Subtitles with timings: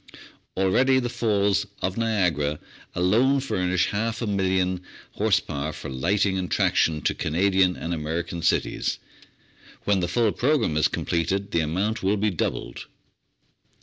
[0.57, 2.57] Already the Falls of Niagara
[2.95, 4.81] alone furnish half a million
[5.11, 8.97] horse power for lighting and traction to Canadian and American cities;
[9.83, 12.87] when the full pro gramme is completed the amount will be doubled.